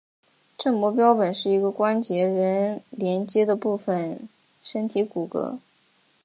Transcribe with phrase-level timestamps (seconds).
[0.57, 4.27] 正模标本是一个关节仍连阶的部分
[4.63, 5.59] 身体骨骼。